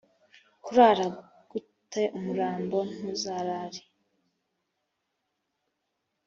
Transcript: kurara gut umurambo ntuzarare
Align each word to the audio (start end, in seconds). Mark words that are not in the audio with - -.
kurara 0.63 1.05
gut 1.49 1.91
umurambo 2.17 2.77
ntuzarare 2.99 3.81